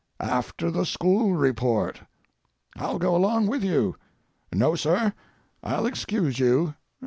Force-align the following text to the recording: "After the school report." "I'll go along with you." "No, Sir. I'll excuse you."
"After 0.19 0.71
the 0.71 0.83
school 0.83 1.33
report." 1.35 2.01
"I'll 2.75 2.97
go 2.97 3.15
along 3.15 3.45
with 3.45 3.63
you." 3.63 3.97
"No, 4.51 4.73
Sir. 4.73 5.13
I'll 5.61 5.85
excuse 5.85 6.39
you." 6.39 6.73